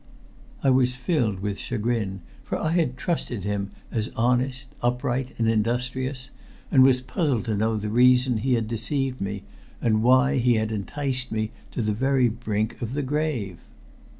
I 0.63 0.71
was 0.71 0.95
filled 0.95 1.41
with 1.41 1.59
chagrin, 1.59 2.21
for 2.43 2.57
I 2.57 2.71
had 2.71 2.97
trusted 2.97 3.43
him 3.43 3.69
as 3.91 4.09
honest, 4.15 4.65
upright, 4.81 5.35
and 5.37 5.47
industrious; 5.47 6.31
and 6.71 6.81
was 6.81 7.01
puzzled 7.01 7.45
to 7.45 7.55
know 7.55 7.77
the 7.77 7.87
reason 7.87 8.37
he 8.37 8.55
had 8.55 8.67
deceived 8.67 9.21
me, 9.21 9.43
and 9.79 10.01
why 10.01 10.39
he 10.39 10.55
had 10.55 10.71
enticed 10.71 11.31
me 11.31 11.51
to 11.69 11.83
the 11.83 11.93
very 11.93 12.29
brink 12.29 12.81
of 12.81 12.93
the 12.93 13.03
grave. 13.03 13.59